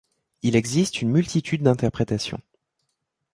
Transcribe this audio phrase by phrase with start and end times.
[0.41, 2.41] Il existe une multitude d’interprétations.